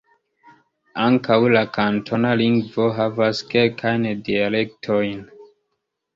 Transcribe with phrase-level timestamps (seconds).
[1.07, 5.23] Ankaŭ la kantona lingvo havas kelkajn dialektojn.